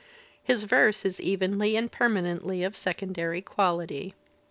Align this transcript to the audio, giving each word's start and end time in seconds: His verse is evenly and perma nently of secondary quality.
His 0.43 0.63
verse 0.63 1.05
is 1.05 1.19
evenly 1.21 1.75
and 1.75 1.91
perma 1.91 2.23
nently 2.23 2.65
of 2.65 2.75
secondary 2.75 3.39
quality. 3.43 4.15